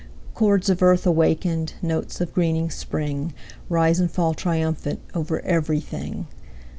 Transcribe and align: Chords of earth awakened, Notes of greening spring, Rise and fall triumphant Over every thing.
Chords 0.33 0.67
of 0.67 0.81
earth 0.81 1.05
awakened, 1.05 1.73
Notes 1.79 2.19
of 2.19 2.33
greening 2.33 2.71
spring, 2.71 3.35
Rise 3.69 3.99
and 3.99 4.09
fall 4.09 4.33
triumphant 4.33 4.99
Over 5.13 5.41
every 5.41 5.79
thing. 5.79 6.25